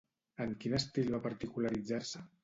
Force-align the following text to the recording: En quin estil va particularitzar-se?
En 0.45 0.53
quin 0.63 0.77
estil 0.77 1.11
va 1.15 1.19
particularitzar-se? 1.25 2.23